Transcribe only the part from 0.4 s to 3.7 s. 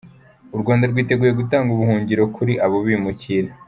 U Rwanda rwiteguye gutanga ubuhungiro kuri abo bimukira.